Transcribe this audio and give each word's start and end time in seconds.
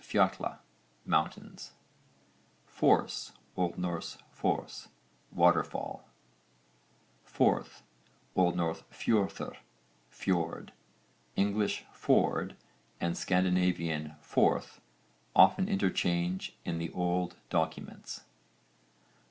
fjall, 0.03 0.57
mountain. 1.05 1.55
FORCE. 2.65 3.33
O.N. 3.55 3.99
fors, 4.31 4.87
waterfall. 5.31 6.05
FORTH. 7.23 7.83
O.N. 8.35 8.57
fjorðr, 8.91 9.57
fjord. 10.09 10.71
English 11.35 11.85
ford 11.93 12.55
and 12.99 13.15
Scandinavian 13.15 14.15
forth 14.21 14.81
often 15.35 15.69
interchange 15.69 16.55
in 16.65 16.79
the 16.79 16.89
old 16.93 17.35
documents. 17.51 18.21